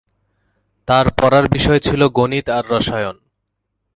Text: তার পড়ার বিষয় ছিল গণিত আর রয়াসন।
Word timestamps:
তার 0.87 1.05
পড়ার 1.19 1.45
বিষয় 1.49 1.79
ছিল 1.79 2.01
গণিত 2.07 2.47
আর 2.49 2.63
রয়াসন। 2.69 3.15